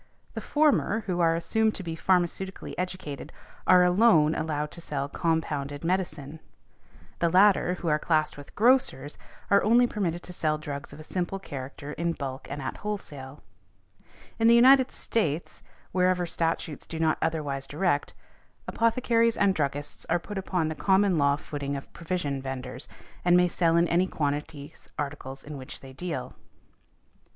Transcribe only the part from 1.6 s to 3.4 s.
to be pharmaceutically educated,